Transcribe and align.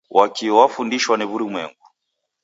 Wakio 0.15 0.53
wafundishwa 0.57 1.17
ni 1.17 1.25
wurumwengu. 1.29 1.85